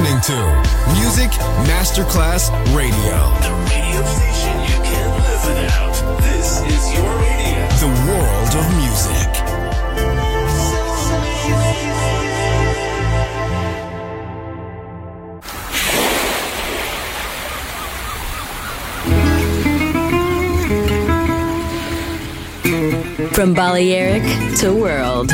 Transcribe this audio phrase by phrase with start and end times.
[0.00, 0.36] listening to
[0.94, 1.30] Music
[1.68, 3.16] Masterclass Radio.
[3.42, 5.96] The radio station you can't live without.
[6.22, 7.60] This is your radio.
[7.80, 9.30] The world of music.
[23.34, 24.22] From Balearic
[24.58, 25.30] to world,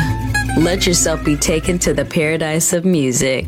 [0.57, 3.47] let yourself be taken to the paradise of music.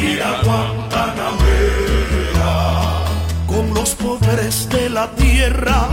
[0.00, 1.38] ir a Guantanamera
[3.46, 5.88] con los pobres de la tierra.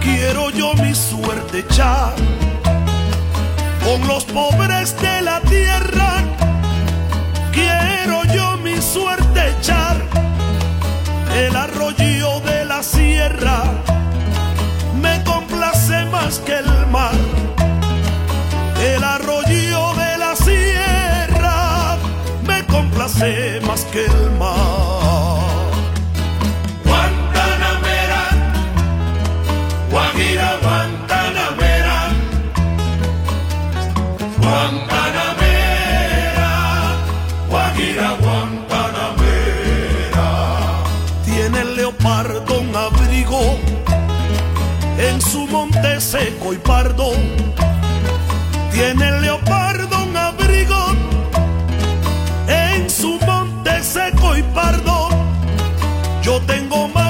[0.00, 2.14] Quiero yo mi suerte echar
[3.84, 6.22] con los pobres de la tierra.
[7.52, 9.96] Quiero yo mi suerte echar
[11.36, 13.62] el arroyo de la sierra.
[15.00, 17.33] Me complace más que el mar
[23.18, 25.38] sé más que el mar.
[26.84, 28.22] Guantanamera,
[29.90, 31.98] Guajira Guantanamera,
[34.40, 36.50] Guantanamera,
[37.48, 40.28] Guajira Guantanamera.
[41.24, 43.40] Tiene el leopardo un abrigo
[44.98, 47.12] en su monte seco y pardo.
[48.72, 49.63] Tiene el leopardo
[56.74, 57.03] algo más.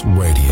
[0.00, 0.51] Radio.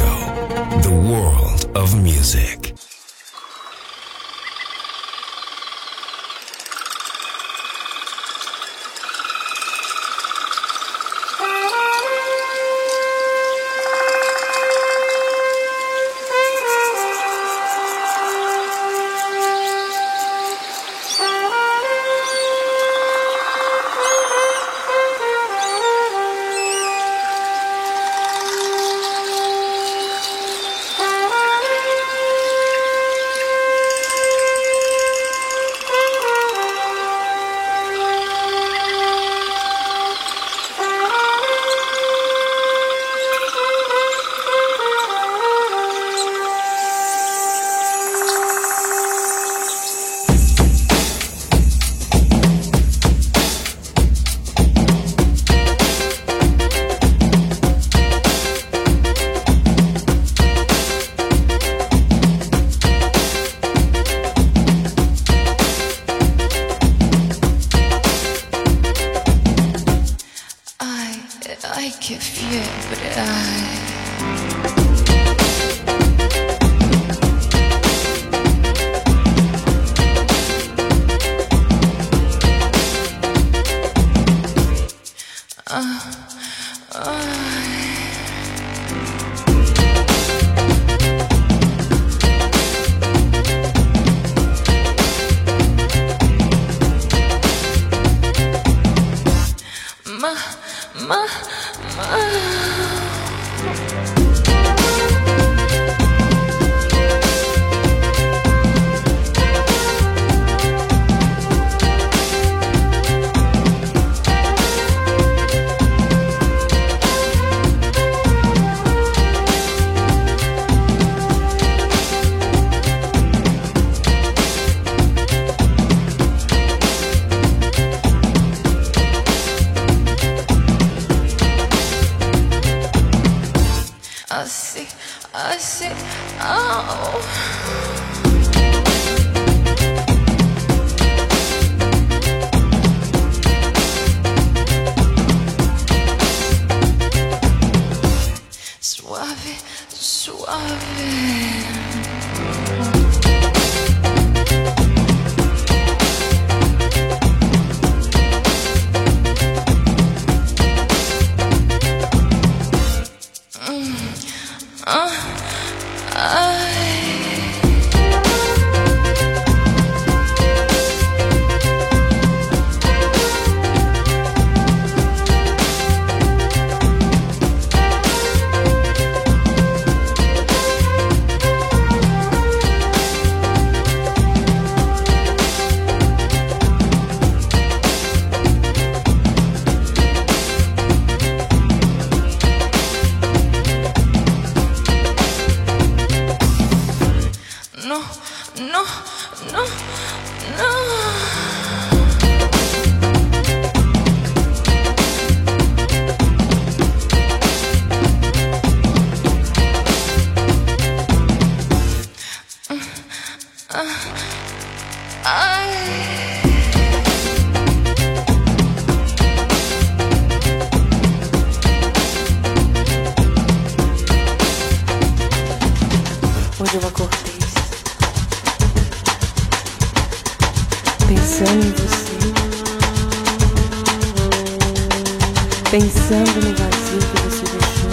[235.70, 237.90] pensando no vazio que você deixou.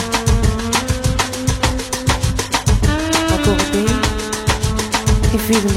[3.36, 3.86] Acordei
[5.32, 5.77] e fiz uma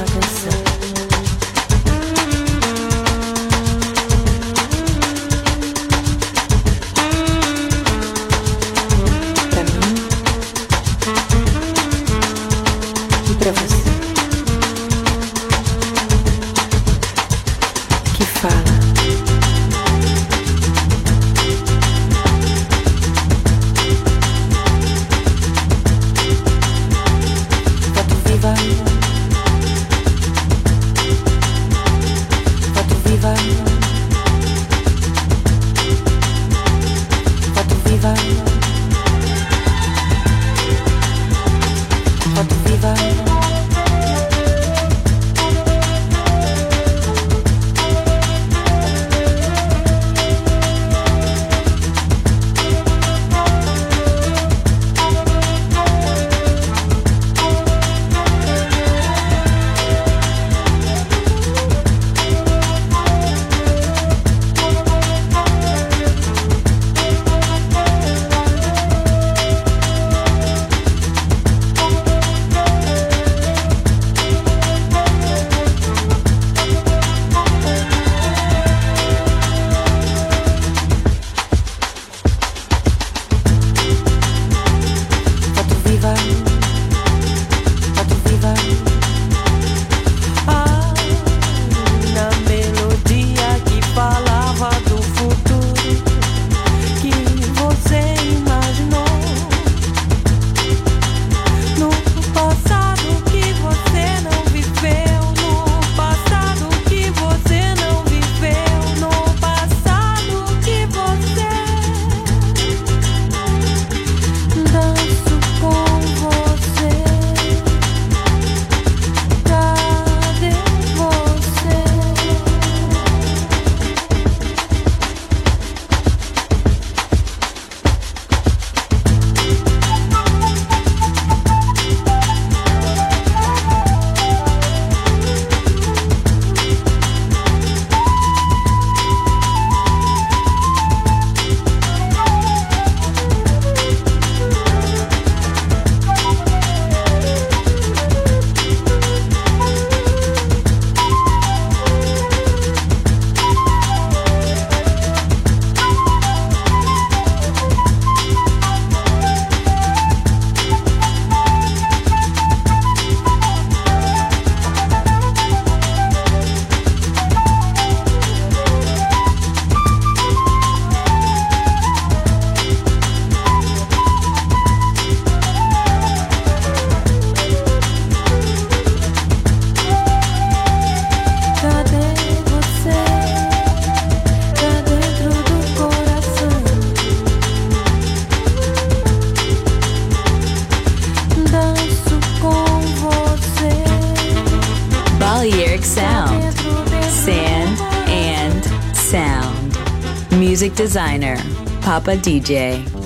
[200.81, 201.37] designer,
[201.83, 203.00] Papa DJ.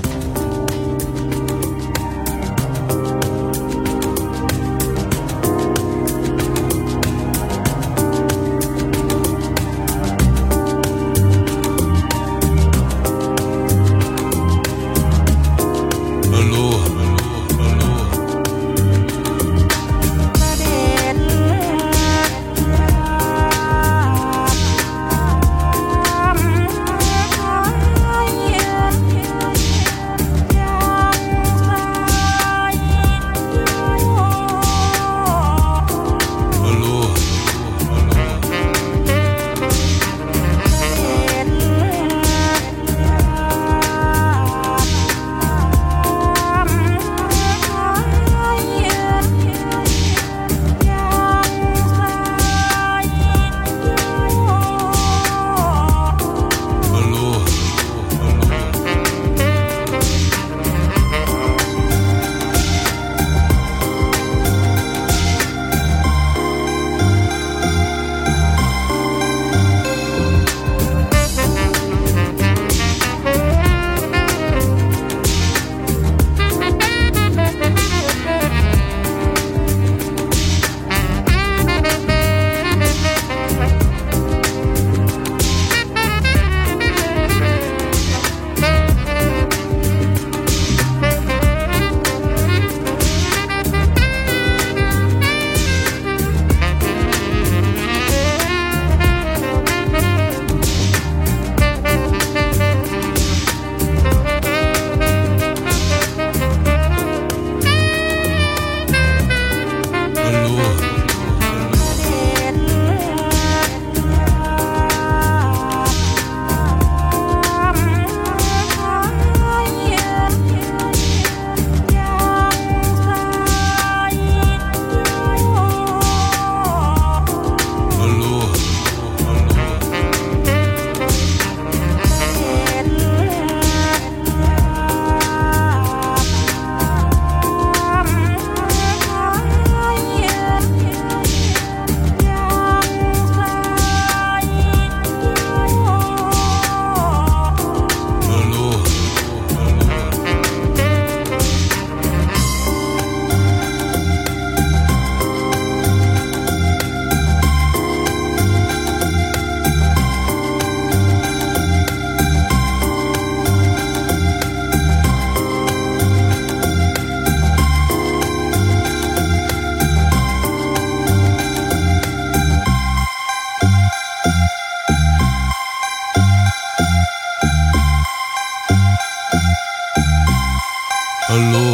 [181.35, 181.74] alone.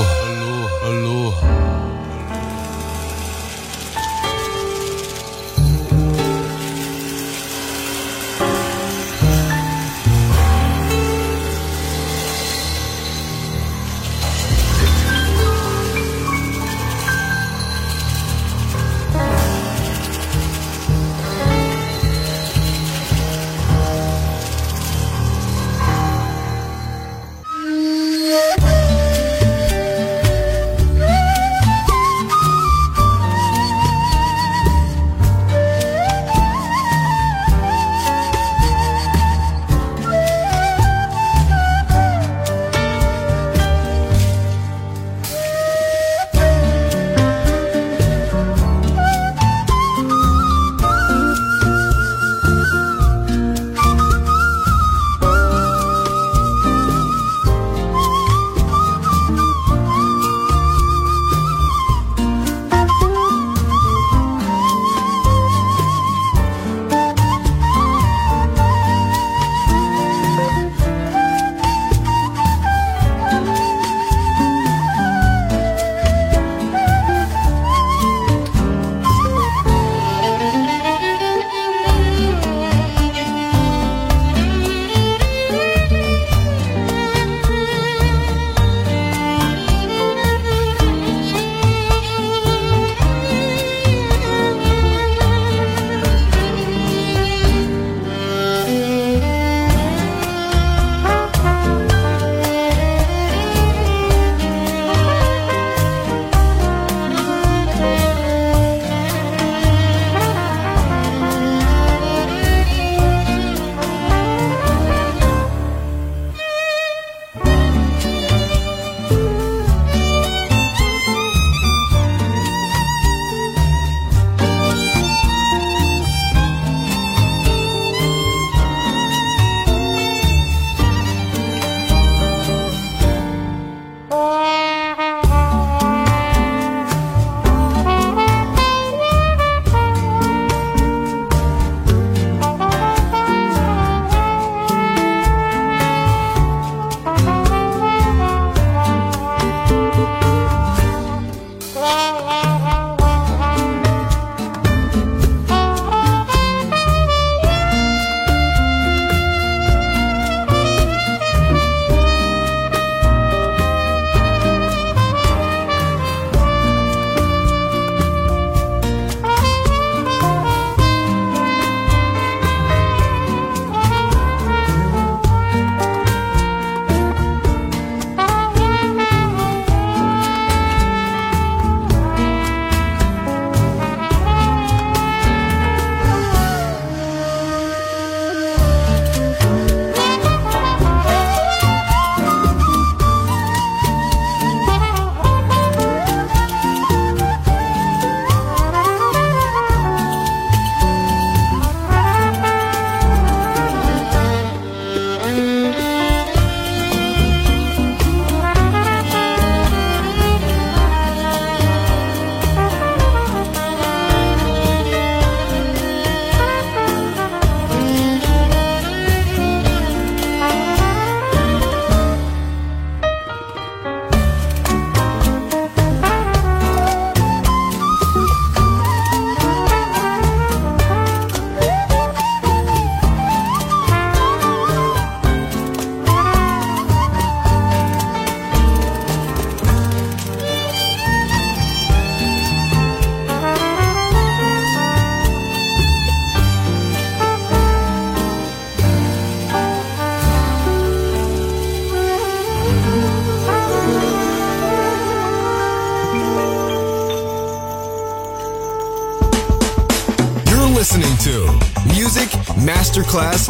[263.20, 263.49] Masterclass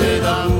[0.00, 0.59] invase da.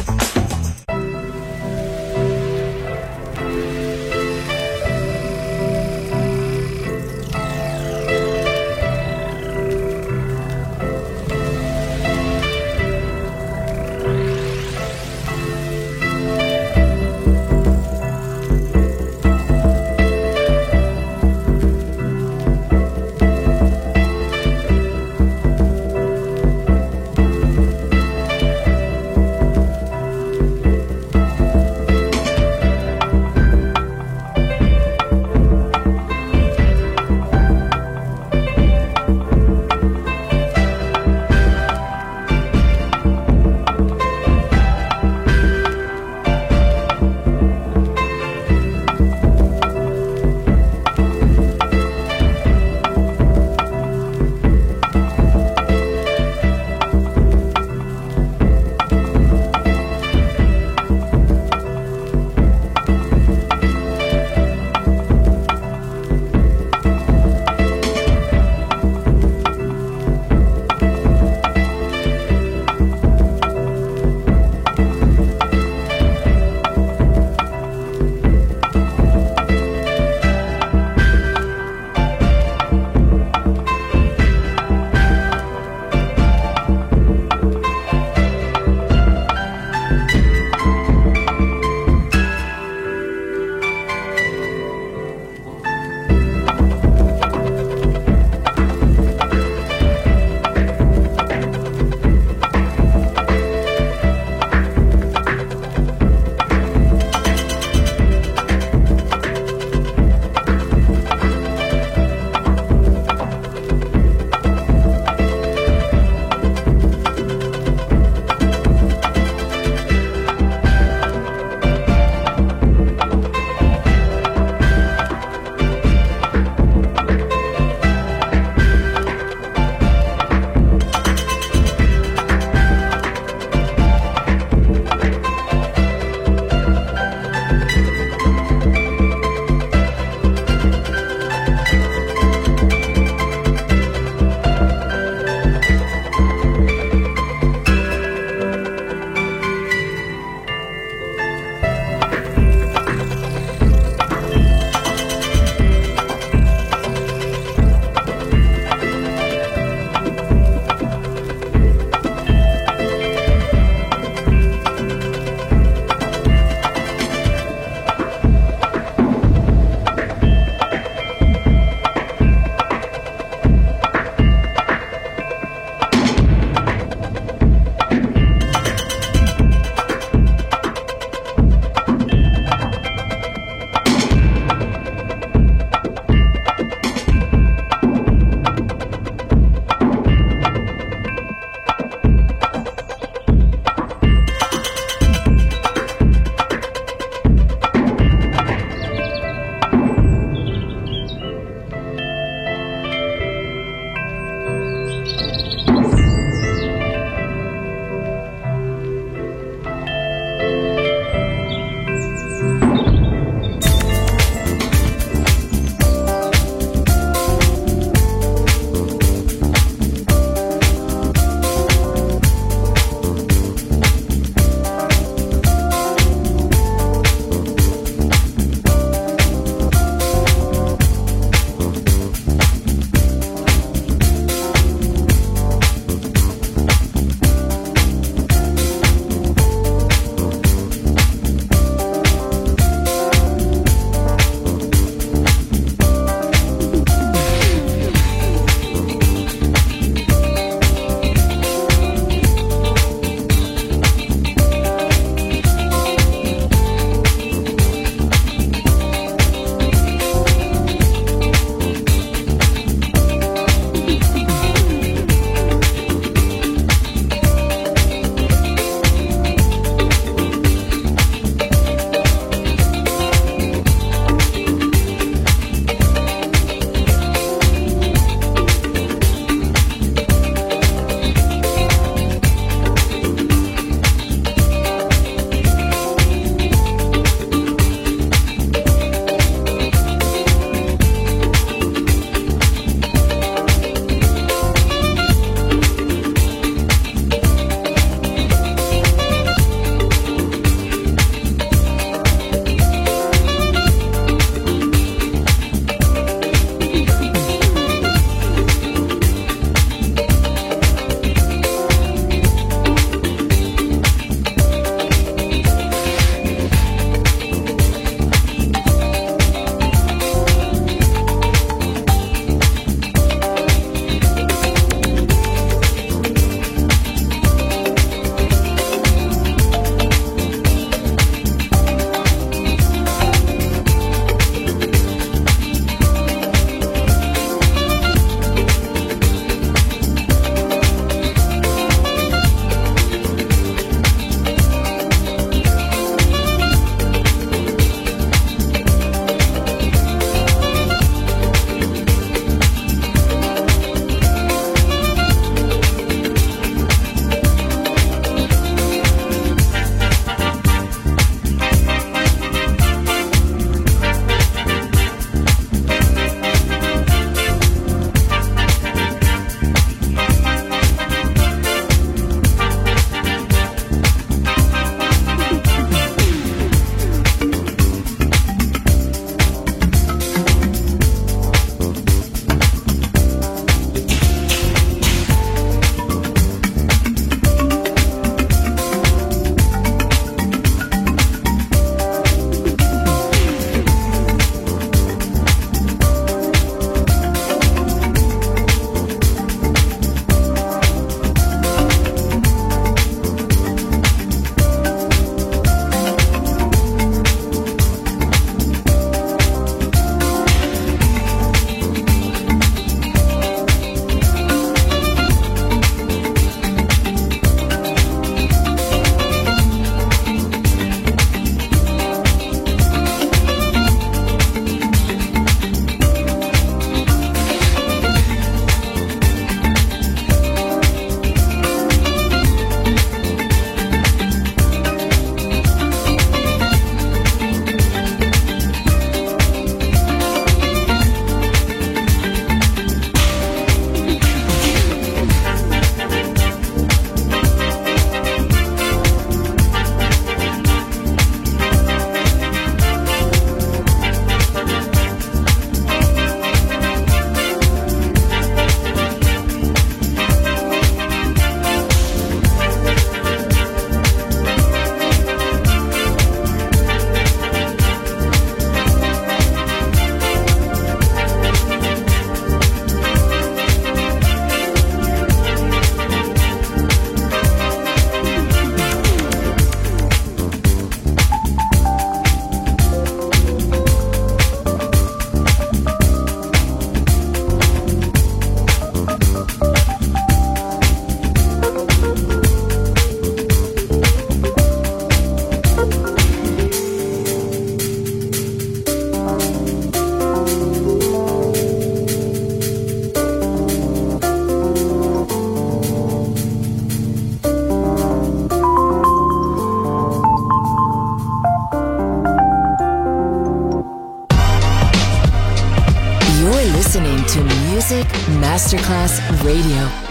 [518.19, 519.90] Masterclass Radio.